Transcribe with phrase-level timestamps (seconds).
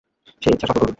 [0.41, 0.89] সেই ইচ্ছা সফল হল না।